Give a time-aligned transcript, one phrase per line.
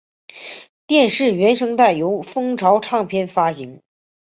[0.87, 3.83] 电视原声带由风潮唱片发行。